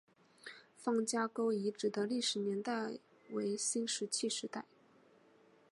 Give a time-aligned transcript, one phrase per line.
[0.75, 2.97] 方家沟遗址的历史年代
[3.29, 4.65] 为新石器时代。